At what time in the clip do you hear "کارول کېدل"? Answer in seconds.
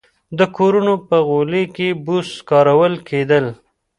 2.49-3.45